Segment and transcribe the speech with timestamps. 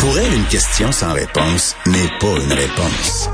[0.00, 3.28] Pour elle, une question sans réponse n'est pas une réponse.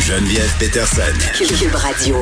[0.00, 1.02] Geneviève Peterson.
[1.34, 2.16] Cube Radio.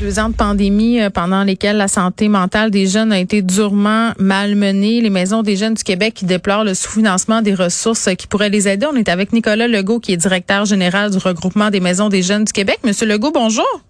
[0.00, 4.12] Deux ans de pandémie euh, pendant lesquels la santé mentale des jeunes a été durement
[4.18, 5.00] malmenée.
[5.02, 8.66] Les maisons des jeunes du Québec qui déplorent le sous-financement des ressources qui pourraient les
[8.68, 8.86] aider.
[8.90, 12.44] On est avec Nicolas Legault, qui est directeur général du regroupement des maisons des jeunes
[12.44, 12.78] du Québec.
[12.84, 13.82] Monsieur Legault, bonjour.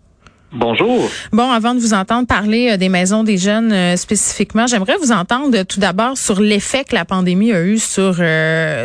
[0.54, 1.08] Bonjour.
[1.32, 5.10] Bon, avant de vous entendre parler euh, des maisons des jeunes euh, spécifiquement, j'aimerais vous
[5.10, 8.16] entendre euh, tout d'abord sur l'effet que la pandémie a eu sur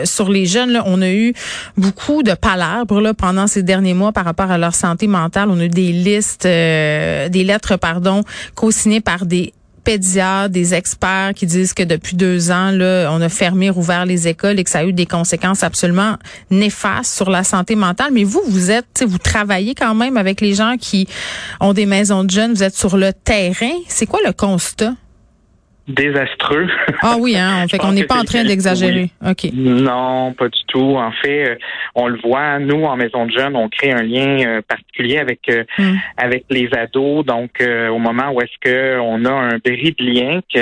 [0.06, 0.82] sur les jeunes.
[0.86, 1.34] On a eu
[1.76, 5.50] beaucoup de palabres pendant ces derniers mois par rapport à leur santé mentale.
[5.52, 8.24] On a eu des listes, des lettres, pardon,
[8.56, 9.54] co-signées par des
[10.50, 14.60] des experts qui disent que depuis deux ans, là, on a fermé, rouvert les écoles
[14.60, 16.18] et que ça a eu des conséquences absolument
[16.52, 18.12] néfastes sur la santé mentale.
[18.12, 21.08] Mais vous, vous êtes, vous travaillez quand même avec les gens qui
[21.62, 23.72] ont des maisons de jeunes, vous êtes sur le terrain.
[23.88, 24.94] C'est quoi le constat?
[25.88, 26.68] Désastreux.
[27.02, 29.10] Ah oui, hein, on fait qu'on n'est pas en train d'exagérer.
[29.26, 29.50] OK.
[29.54, 30.96] Non, pas du tout.
[30.98, 31.56] En fait, euh,
[31.96, 35.42] on le voit, nous, en maison de jeunes, on crée un lien euh, particulier avec
[35.50, 35.96] euh, hmm.
[36.18, 37.26] avec les ados.
[37.26, 40.60] Donc, au moment où est-ce que on a un bris de lien, que,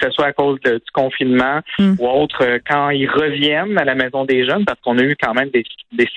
[0.00, 1.94] que ce soit à cause du confinement hmm.
[1.98, 5.34] ou autre, quand ils reviennent à la maison des jeunes, parce qu'on a eu quand
[5.34, 6.08] même des, des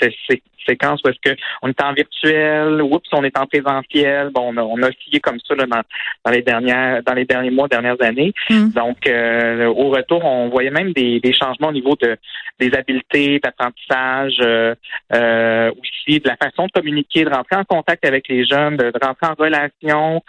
[0.68, 4.30] séquences où est-ce qu'on est en virtuel, oups, on est en présentiel.
[4.34, 5.82] Bon, on a, on a oscillé comme ça là, dans,
[6.26, 8.34] dans les dernières dans les derniers mois, dernières années.
[8.50, 8.70] Mm.
[8.70, 12.18] Donc, euh, au retour, on voyait même des, changements au niveau de
[12.60, 14.76] des habiletés, d'apprentissage, euh,
[15.14, 15.72] euh,
[16.08, 19.36] de la façon de communiquer, de rentrer en contact avec les jeunes, de, rentrer en
[19.36, 20.24] relation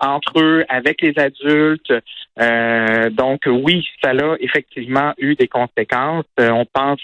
[0.00, 1.92] entre eux, avec les adultes.
[3.16, 6.24] donc, oui, ça a effectivement eu des conséquences.
[6.38, 7.00] on pense,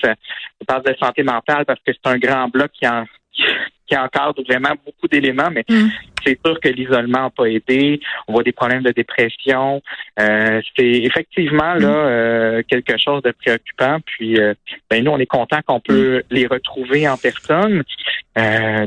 [0.61, 3.05] on parle de santé mentale parce que c'est un grand bloc qui en
[3.87, 5.89] qui encadre vraiment beaucoup d'éléments, mais mm.
[6.25, 8.01] c'est sûr que l'isolement n'a pas aidé.
[8.29, 9.83] On voit des problèmes de dépression.
[10.21, 12.07] Euh, c'est effectivement là mm.
[12.07, 13.99] euh, quelque chose de préoccupant.
[14.05, 14.55] Puis euh,
[14.91, 16.35] ben, nous, on est content qu'on peut mm.
[16.35, 17.83] les retrouver en personne.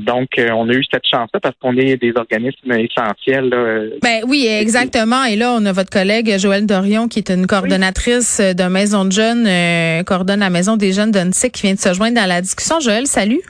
[0.02, 3.50] donc, on a eu cette chance-là parce qu'on est des organismes essentiels.
[3.50, 3.84] Là.
[4.02, 5.24] Ben oui, exactement.
[5.24, 9.12] Et là, on a votre collègue Joëlle Dorion, qui est une coordonnatrice de Maison de
[9.12, 12.80] Jeunes, coordonne la Maison des Jeunes d'UNSIC, qui vient de se joindre dans la discussion.
[12.80, 13.42] Joëlle, salut.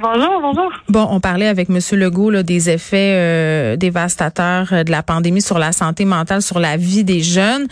[0.00, 0.72] Bonjour, bonjour.
[0.88, 1.78] Bon, on parlait avec M.
[1.92, 6.58] Legault là, des effets euh, dévastateurs euh, de la pandémie sur la santé mentale, sur
[6.58, 7.66] la vie des jeunes.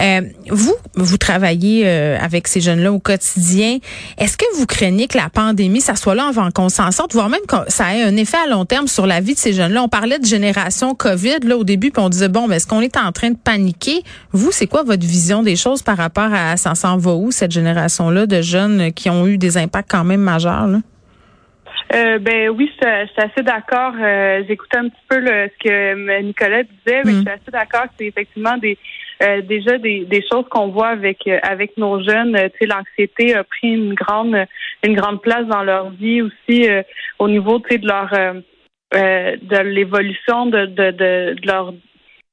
[0.00, 3.78] Euh, vous, vous travaillez avec ces jeunes-là au quotidien.
[4.16, 7.28] Est-ce que vous craignez que la pandémie, ça soit là avant qu'on s'en sorte, voire
[7.28, 9.82] même que ça ait un effet à long terme sur la vie de ces jeunes-là?
[9.82, 12.96] On parlait de génération COVID là au début, puis on disait, bon, est-ce qu'on est
[12.96, 14.02] en train de paniquer?
[14.32, 17.52] Vous, c'est quoi votre vision des choses par rapport à ça s'en va où, cette
[17.52, 20.68] génération-là de jeunes qui ont eu des impacts quand même majeurs?
[21.94, 23.94] Euh, ben oui, je, suis assez d'accord.
[23.98, 27.28] Euh, J'écoutais un petit peu ce que Nicolas disait, mais je suis mm.
[27.28, 27.86] assez d'accord.
[27.98, 28.76] C'est effectivement des
[29.22, 32.36] euh, déjà des, des choses qu'on voit avec euh, avec nos jeunes.
[32.36, 34.36] tu sais, l'anxiété a pris une grande
[34.84, 36.68] une grande place dans leur vie aussi
[37.18, 38.10] au niveau tu sais de leur
[38.92, 41.72] de l'évolution de, de, de, de leur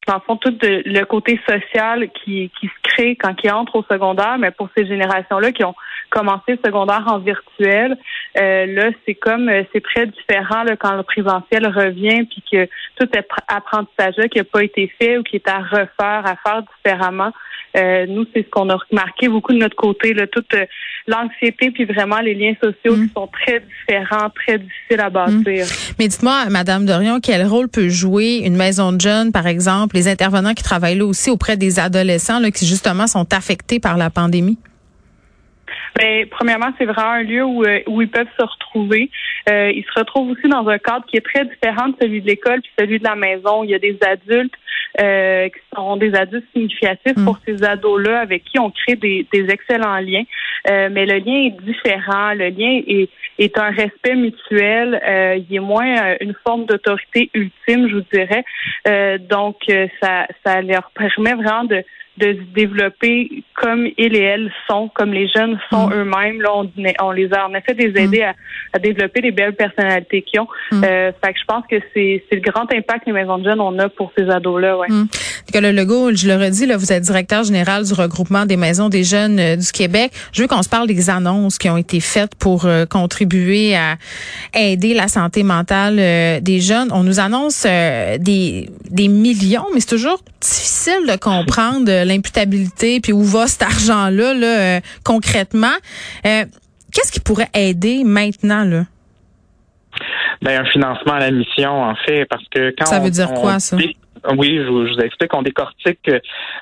[0.08, 4.38] en fond, tout le côté social qui, qui se crée quand ils entrent au secondaire,
[4.38, 5.76] mais pour ces générations-là qui ont
[6.10, 7.98] commencé le secondaire en virtuel,
[8.40, 12.66] euh, là, c'est comme euh, c'est très différent là, quand le présentiel revient, puis que
[12.96, 16.64] tout cet apprentissage-là qui n'a pas été fait ou qui est à refaire, à faire
[16.78, 17.32] différemment.
[17.76, 20.66] Euh, nous, c'est ce qu'on a remarqué beaucoup de notre côté, là, toute euh,
[21.08, 23.10] l'anxiété, puis vraiment les liens sociaux qui mm.
[23.14, 25.66] sont très différents, très difficiles à bâtir.
[25.66, 25.94] Mm.
[26.00, 30.08] Mais dites-moi, Madame Dorion, quel rôle peut jouer une maison de jeunes, par exemple, les
[30.08, 34.10] intervenants qui travaillent là aussi auprès des adolescents là, qui justement sont affectés par la
[34.10, 34.58] pandémie?
[35.98, 39.10] Ben, premièrement, c'est vraiment un lieu où, euh, où ils peuvent se retrouver.
[39.50, 42.28] Euh, ils se retrouvent aussi dans un cadre qui est très différent de celui de
[42.28, 43.64] l'école puis celui de la maison.
[43.64, 44.54] Il y a des adultes
[45.02, 47.40] euh, qui sont des adultes significatifs pour mm.
[47.46, 50.24] ces ados-là avec qui on crée des, des excellents liens.
[50.70, 52.34] Euh, mais le lien est différent.
[52.34, 55.02] Le lien est, est un respect mutuel.
[55.08, 58.44] Euh, il est moins une forme d'autorité ultime, je vous dirais.
[59.30, 59.58] donc,
[60.02, 61.84] ça, ça leur permet vraiment de
[62.18, 65.94] de se développer comme ils et elles sont, comme les jeunes sont mm.
[65.94, 66.42] eux-mêmes.
[66.42, 66.72] Là, on,
[67.02, 67.98] on, les a en effet des mm.
[67.98, 68.34] aider à,
[68.74, 70.48] à, développer les belles personnalités qu'ils ont.
[70.72, 70.84] Mm.
[70.84, 73.62] Euh, fait que je pense que c'est le grand impact que les maisons de jeunes
[73.62, 74.78] on a pour ces ados-là.
[74.78, 74.88] Ouais.
[75.48, 79.04] Nicolas Legault, je le redis, là, vous êtes directeur général du regroupement des maisons des
[79.04, 80.12] jeunes euh, du Québec.
[80.32, 83.96] Je veux qu'on se parle des annonces qui ont été faites pour euh, contribuer à
[84.54, 86.90] aider la santé mentale euh, des jeunes.
[86.92, 93.24] On nous annonce des, des millions, mais c'est toujours difficile de comprendre l'imputabilité puis où
[93.24, 95.76] va cet argent-là là, concrètement.
[96.24, 98.84] Qu'est-ce qui pourrait aider maintenant là?
[100.42, 103.60] Ben, un financement à la mission, en fait, parce que quand ça veut dire quoi
[103.60, 103.78] ça?
[104.38, 106.00] oui, je vous, explique, on décortique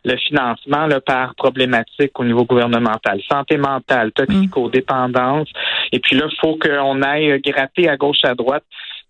[0.03, 5.47] le financement là, par problématique au niveau gouvernemental, santé mentale, toxicodépendance,
[5.91, 8.63] et puis là, il faut qu'on aille gratter à gauche, à droite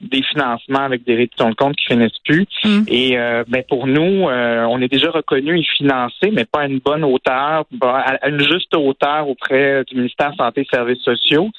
[0.03, 2.47] des financements avec des réductions de compte qui finissent plus.
[2.63, 2.83] Mm.
[2.87, 6.67] Et euh, ben pour nous, euh, on est déjà reconnu et financé, mais pas à
[6.67, 11.49] une bonne hauteur, à une juste hauteur auprès du ministère Santé et Services sociaux.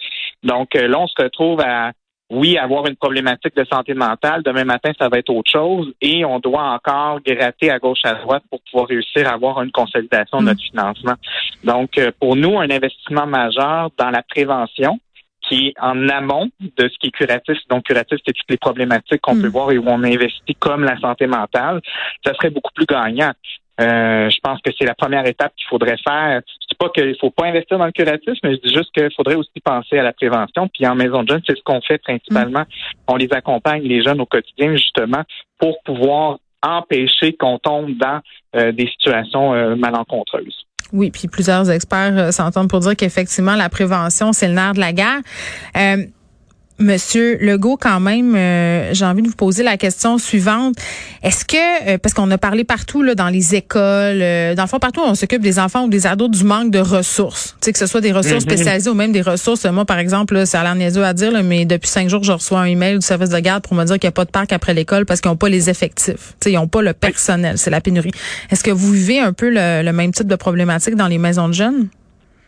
[0.42, 1.92] Donc euh, là, on se retrouve à
[2.30, 4.42] oui, avoir une problématique de santé mentale.
[4.42, 5.92] Demain matin, ça va être autre chose.
[6.00, 9.70] Et on doit encore gratter à gauche, à droite pour pouvoir réussir à avoir une
[9.70, 10.70] consolidation de notre mm.
[10.70, 11.14] financement.
[11.62, 14.98] Donc, pour nous, un investissement majeur dans la prévention,
[15.48, 17.56] qui est en amont de ce qui est curatif.
[17.68, 19.52] Donc, curatif, c'est toutes les problématiques qu'on peut mm.
[19.52, 21.80] voir et où on investit comme la santé mentale.
[22.24, 23.32] Ça serait beaucoup plus gagnant.
[23.80, 26.40] Euh, je pense que c'est la première étape qu'il faudrait faire.
[26.46, 29.10] Je dis pas qu'il faut pas investir dans le curatif, mais je dis juste qu'il
[29.16, 30.68] faudrait aussi penser à la prévention.
[30.68, 32.60] Puis en maison de jeunes, c'est ce qu'on fait principalement.
[32.60, 32.64] Mm.
[33.08, 35.22] On les accompagne, les jeunes, au quotidien, justement,
[35.58, 38.20] pour pouvoir empêcher qu'on tombe dans
[38.56, 40.64] euh, des situations euh, malencontreuses.
[40.92, 44.80] Oui, puis plusieurs experts euh, s'entendent pour dire qu'effectivement, la prévention, c'est le nerf de
[44.80, 45.20] la guerre.
[45.76, 46.04] Euh,
[46.80, 50.74] Monsieur Legault, quand même, euh, j'ai envie de vous poser la question suivante.
[51.22, 51.56] Est-ce que,
[51.88, 53.80] euh, parce qu'on a parlé partout, là, dans les écoles,
[54.20, 56.80] euh, dans le fond, partout, on s'occupe des enfants ou des ados du manque de
[56.80, 57.56] ressources.
[57.60, 58.50] Tu sais, que ce soit des ressources mhm.
[58.50, 59.64] spécialisées ou même des ressources.
[59.66, 62.58] Moi, par exemple, là, ça a l'air à dire, mais depuis cinq jours, je reçois
[62.58, 64.52] un email du service de garde pour me dire qu'il n'y a pas de parc
[64.52, 66.34] après l'école parce qu'ils n'ont pas les effectifs.
[66.40, 67.56] Tu sais, ils n'ont pas le personnel.
[67.56, 68.12] C'est la pénurie.
[68.50, 71.54] Est-ce que vous vivez un peu le même type de problématique dans les maisons de
[71.54, 71.88] jeunes?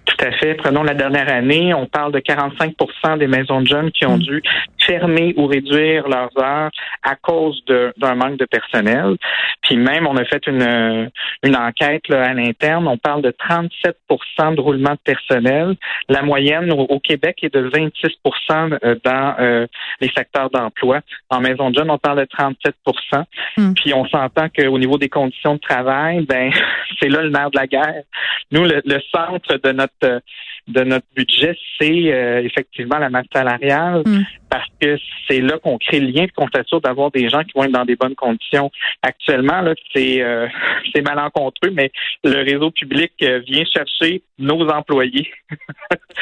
[0.07, 0.55] Tout à fait.
[0.55, 4.23] Prenons la dernière année, on parle de 45% des maisons de jeunes qui ont mm.
[4.23, 4.43] dû
[4.87, 6.71] fermer ou réduire leurs heures
[7.03, 9.17] à cause d'un manque de personnel.
[9.63, 11.11] Puis même, on a fait une,
[11.43, 13.97] une enquête là, à l'interne, on parle de 37
[14.57, 15.77] de roulement de personnel.
[16.09, 18.17] La moyenne au, Québec est de 26
[18.51, 19.67] euh, dans euh,
[20.01, 21.01] les secteurs d'emploi.
[21.31, 22.75] En maison de jeunes, on parle de 37
[23.57, 23.75] mm.
[23.75, 26.51] Puis on s'entend qu'au niveau des conditions de travail, ben
[27.01, 28.03] c'est là le nerf de la guerre.
[28.51, 30.21] Nous, le centre de notre euh,
[30.69, 34.25] de notre budget, c'est euh, effectivement la masse salariale, hmm.
[34.57, 34.97] Parce que
[35.29, 37.73] c'est là qu'on crée le lien et qu'on s'assure d'avoir des gens qui vont être
[37.73, 38.71] dans des bonnes conditions.
[39.03, 40.47] Actuellement, là, c'est euh,
[40.95, 41.93] c'est malencontreux, mais
[42.25, 45.29] le réseau public vient chercher nos employés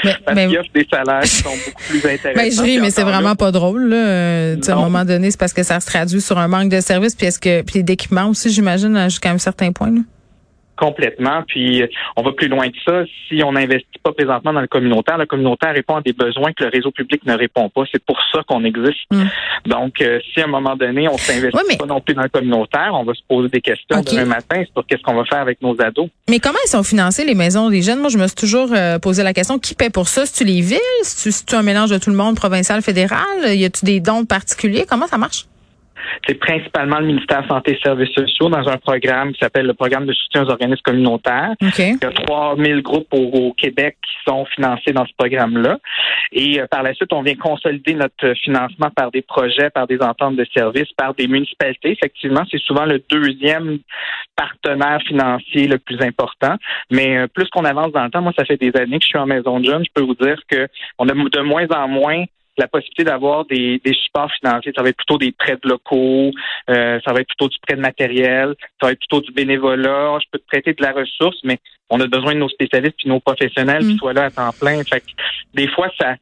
[0.04, 2.34] mais, parce qu'il offre des salaires qui sont beaucoup plus intéressants.
[2.34, 3.88] Ben, je ris, mais c'est vraiment pas drôle.
[3.88, 4.54] Là.
[4.54, 7.14] à un moment donné, c'est parce que ça se traduit sur un manque de services,
[7.14, 9.90] puis est-ce que puis d'équipement aussi, j'imagine, jusqu'à un certain point.
[9.90, 10.00] Là.
[10.76, 11.42] Complètement.
[11.46, 11.86] Puis euh,
[12.16, 13.04] on va plus loin que ça.
[13.28, 16.64] Si on n'investit pas présentement dans le communautaire, le communautaire répond à des besoins que
[16.64, 17.82] le réseau public ne répond pas.
[17.92, 19.06] C'est pour ça qu'on existe.
[19.10, 19.24] Mm.
[19.66, 22.90] Donc, euh, si à un moment donné, on s'investit pas non plus dans le communautaire,
[22.92, 25.80] on va se poser des questions demain matin sur qu'est-ce qu'on va faire avec nos
[25.80, 26.08] ados.
[26.28, 28.00] Mais comment ils sont financés les maisons des jeunes?
[28.00, 30.26] Moi, je me suis toujours euh, posé la question qui paie pour ça?
[30.26, 30.78] C'est-tu les villes?
[31.02, 33.26] C'est-tu un mélange de tout le monde, provincial, fédéral?
[33.44, 34.86] Y a-tu des dons particuliers?
[34.88, 35.46] Comment ça marche?
[36.26, 40.06] C'est principalement le ministère Santé et Services sociaux dans un programme qui s'appelle le programme
[40.06, 41.54] de soutien aux organismes communautaires.
[41.60, 45.78] Il y a 3000 groupes au, Québec qui sont financés dans ce programme-là.
[46.32, 50.00] Et euh, par la suite, on vient consolider notre financement par des projets, par des
[50.00, 51.92] ententes de services, par des municipalités.
[51.92, 53.78] Effectivement, c'est souvent le deuxième
[54.36, 56.56] partenaire financier le plus important.
[56.90, 59.08] Mais euh, plus qu'on avance dans le temps, moi, ça fait des années que je
[59.08, 60.68] suis en maison de jeunes, je peux vous dire que
[60.98, 62.24] on a de moins en moins
[62.58, 64.72] la possibilité d'avoir des, des, supports financiers.
[64.76, 66.30] Ça va être plutôt des prêts de locaux,
[66.70, 70.18] euh, ça va être plutôt du prêt de matériel, ça va être plutôt du bénévolat.
[70.22, 71.58] Je peux te prêter de la ressource, mais
[71.90, 73.98] on a besoin de nos spécialistes et nos professionnels qui mm.
[73.98, 74.82] soient là à temps plein.
[74.84, 75.06] Fait que
[75.54, 76.14] des fois, ça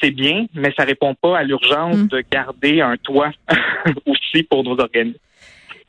[0.00, 2.08] c'est bien, mais ça répond pas à l'urgence mm.
[2.08, 3.30] de garder un toit
[4.06, 5.18] aussi pour nos organismes.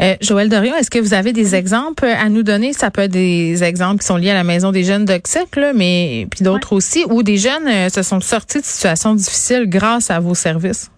[0.02, 2.74] Euh, Joël Dorion, est-ce que vous avez des exemples à nous donner?
[2.74, 6.26] Ça peut être des exemples qui sont liés à la maison des jeunes d'Oxec, mais
[6.32, 10.20] puis d'autres aussi, où des jeunes euh, se sont sortis de situations difficiles grâce à
[10.20, 10.90] vos services?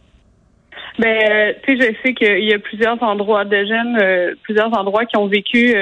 [0.99, 5.05] Ben, euh, tu sais, je sais qu'il y a plusieurs endroits de jeunes, plusieurs endroits
[5.05, 5.73] qui ont vécu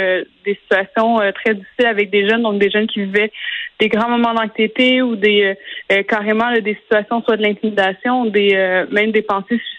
[0.46, 3.32] des situations très difficiles avec des jeunes, donc des jeunes qui vivaient
[3.80, 5.54] des grands moments d'anxiété ou des
[6.08, 9.72] carrément des situations soit de l'intimidation, des même des pensées suicidaires,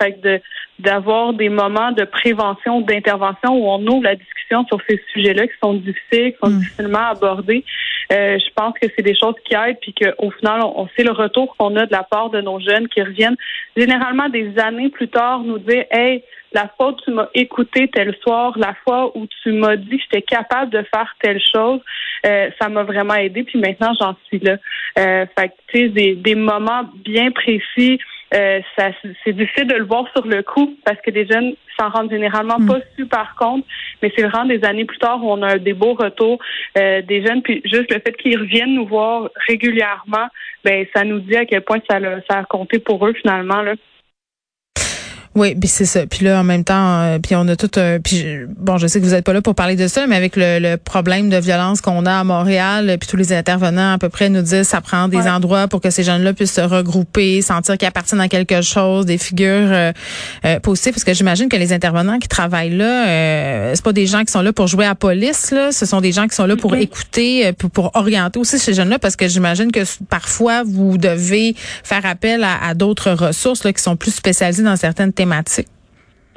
[0.00, 0.42] fait
[0.78, 5.54] d'avoir des moments de prévention, d'intervention où on ouvre la discussion sur ces sujets-là qui
[5.62, 6.58] sont difficiles, qui sont mm.
[6.58, 7.64] difficilement abordés.
[8.12, 11.12] Euh, je pense que c'est des choses qui aident, puis qu'au final, on, sait le
[11.12, 13.36] retour qu'on a de la part de nos jeunes qui reviennent
[13.76, 18.16] généralement des années plus tard nous dire, hey, la fois où tu m'as écouté tel
[18.22, 21.80] soir, la fois où tu m'as dit que j'étais capable de faire telle chose,
[22.26, 24.56] euh, ça m'a vraiment aidé, puis maintenant j'en suis là.
[24.98, 28.00] Euh, fait tu sais, des, des moments bien précis
[28.32, 28.90] euh, ça,
[29.24, 32.58] c'est difficile de le voir sur le coup parce que les jeunes s'en rendent généralement
[32.58, 32.66] mm.
[32.68, 33.64] pas super compte,
[34.02, 36.38] mais c'est vraiment des années plus tard où on a des beaux retours
[36.78, 40.28] euh, des jeunes, puis juste le fait qu'ils reviennent nous voir régulièrement,
[40.64, 43.74] ben ça nous dit à quel point ça, ça a compté pour eux finalement là.
[45.36, 46.06] Oui, puis c'est ça.
[46.06, 48.00] Puis là, en même temps, euh, puis on a tout un...
[48.00, 50.32] Puis bon, je sais que vous n'êtes pas là pour parler de ça, mais avec
[50.34, 54.28] le, problème de violence qu'on a à Montréal, puis tous les intervenants à peu près
[54.28, 57.86] nous disent ça prend des endroits pour que ces jeunes-là puissent se regrouper, sentir qu'ils
[57.86, 59.92] appartiennent à quelque chose, des figures euh,
[60.46, 60.94] euh positives.
[60.94, 64.32] Parce que j'imagine que les intervenants qui travaillent là, euh, c'est pas des gens qui
[64.32, 65.70] sont là pour jouer à police, là.
[65.70, 68.74] Ce sont des gens qui sont là pour écouter, euh, pour, pour, orienter aussi ces
[68.74, 73.72] jeunes-là, parce que j'imagine que parfois vous devez faire appel à, à d'autres ressources là,
[73.72, 75.79] qui sont plus spécialisées dans certaines thématiques.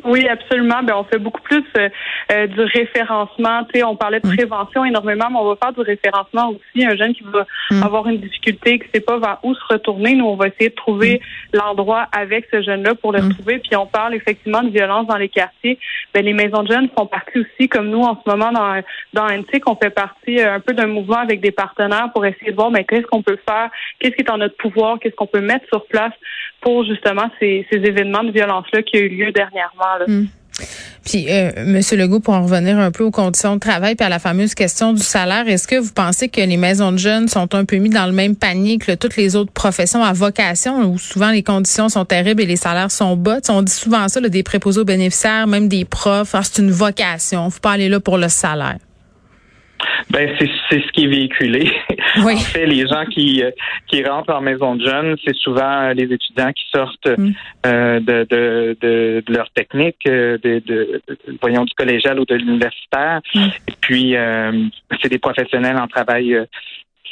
[0.06, 0.84] Oui, absolument.
[0.84, 1.90] Ben, on fait beaucoup plus euh,
[2.32, 3.64] euh, du référencement.
[3.66, 4.36] Tu sais, on parlait de mm.
[4.36, 6.86] prévention énormément, mais on va faire du référencement aussi.
[6.86, 7.84] Un jeune qui va mm.
[7.84, 10.70] avoir une difficulté, qui ne sait pas vers où se retourner, nous, on va essayer
[10.70, 11.22] de trouver
[11.54, 11.58] mm.
[11.58, 13.60] l'endroit avec ce jeune-là pour le trouver.
[13.60, 15.80] Puis on parle effectivement de violence dans les quartiers.
[16.14, 18.82] Ben, les maisons de jeunes font partie aussi, comme nous, en ce moment, dans,
[19.14, 22.52] dans NTIC, on fait partie euh, un peu d'un mouvement avec des partenaires pour essayer
[22.52, 23.70] de voir ben, qu'est-ce qu'on peut faire,
[24.00, 26.14] qu'est-ce qui est en notre pouvoir, qu'est-ce qu'on peut mettre sur place
[26.62, 29.93] pour justement ces, ces événements de violence-là qui ont eu lieu dernièrement.
[30.08, 30.26] Hmm.
[31.06, 34.10] Puis, euh, Monsieur Legault, pour en revenir un peu aux conditions de travail puis à
[34.10, 37.54] la fameuse question du salaire, est-ce que vous pensez que les maisons de jeunes sont
[37.56, 40.98] un peu mis dans le même panier que toutes les autres professions à vocation, où
[40.98, 43.40] souvent les conditions sont terribles et les salaires sont bas?
[43.50, 47.50] on dit souvent ça, des préposés aux bénéficiaires, même des profs, ah, c'est une vocation,
[47.50, 48.78] faut pas aller là pour le salaire.
[50.10, 51.72] Ben c'est ce qui est véhiculé.
[52.18, 53.52] En fait, les gens qui euh,
[53.88, 57.32] qui rentrent en maison de jeunes, c'est souvent les étudiants qui sortent mm.
[57.66, 61.02] euh, de, de, de, leur technique, euh, de, de,
[61.42, 63.22] voyons du collégial ou de l'universitaire.
[63.34, 63.40] Mm.
[63.68, 64.16] Et puis
[65.02, 66.38] c'est des professionnels en travail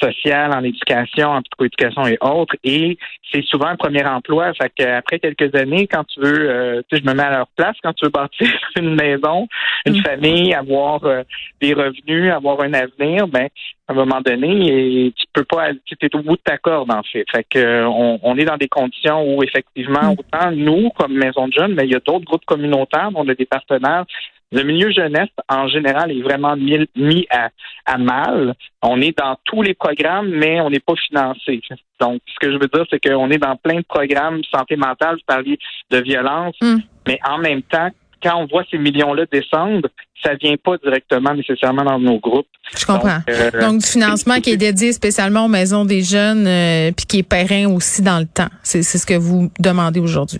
[0.01, 2.55] social, en éducation, en psychoéducation et autres.
[2.63, 2.97] Et
[3.31, 4.53] c'est souvent un premier emploi.
[4.53, 7.47] Fait qu'après quelques années, quand tu veux, euh, tu sais, je me mets à leur
[7.55, 9.47] place, quand tu veux bâtir une maison,
[9.85, 10.03] une mm.
[10.03, 11.23] famille, avoir euh,
[11.61, 13.47] des revenus, avoir un avenir, ben
[13.87, 16.91] à un moment donné, et tu peux pas, tu es au bout de ta corde
[16.91, 17.25] en fait.
[17.29, 20.15] Fait que on, on est dans des conditions où effectivement, mm.
[20.19, 23.35] autant nous comme maison de jeunes, mais il y a d'autres groupes communautaires, on a
[23.35, 24.05] des partenaires
[24.51, 27.49] le milieu jeunesse, en général, est vraiment mis, mis à,
[27.85, 28.53] à, mal.
[28.81, 31.61] On est dans tous les programmes, mais on n'est pas financé.
[31.99, 35.15] Donc, ce que je veux dire, c'est qu'on est dans plein de programmes santé mentale,
[35.15, 35.57] vous parliez
[35.89, 36.77] de violence, mm.
[37.07, 37.89] mais en même temps,
[38.21, 39.89] quand on voit ces millions-là descendre,
[40.23, 42.47] ça vient pas directement nécessairement dans nos groupes.
[42.77, 43.17] Je comprends.
[43.17, 47.19] Donc, euh, du financement qui est dédié spécialement aux maisons des jeunes, euh, puis qui
[47.19, 48.49] est périn aussi dans le temps.
[48.61, 50.39] C'est ce que vous demandez aujourd'hui.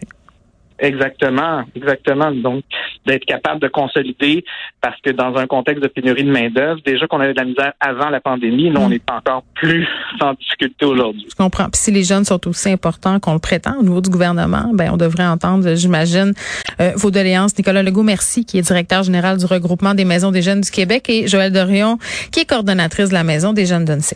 [0.77, 2.31] Exactement, exactement.
[2.31, 2.63] Donc,
[3.05, 4.43] d'être capable de consolider,
[4.81, 7.73] parce que dans un contexte de pénurie de main-d'œuvre, déjà qu'on avait de la misère
[7.79, 8.93] avant la pandémie, nous, on mm.
[8.93, 9.87] est encore plus
[10.21, 11.25] en difficulté aujourd'hui.
[11.29, 11.65] Je comprends.
[11.65, 14.91] Puis si les jeunes sont aussi importants qu'on le prétend au niveau du gouvernement, ben
[14.93, 16.33] on devrait entendre, j'imagine,
[16.79, 17.57] euh, vos doléances.
[17.57, 21.09] Nicolas Legault, merci, qui est directeur général du regroupement des maisons des jeunes du Québec,
[21.09, 21.97] et Joëlle Dorion,
[22.31, 24.15] qui est coordonnatrice de la Maison des jeunes d'UNC.